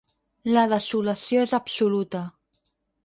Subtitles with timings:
[0.55, 2.23] La desolació és absoluta.